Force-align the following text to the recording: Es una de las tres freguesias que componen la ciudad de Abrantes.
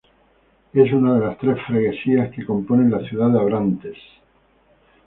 Es 0.73 0.91
una 0.93 1.13
de 1.19 1.27
las 1.27 1.37
tres 1.37 1.57
freguesias 1.67 2.31
que 2.31 2.43
componen 2.43 2.89
la 2.89 3.07
ciudad 3.07 3.29
de 3.29 3.39
Abrantes. 3.39 3.97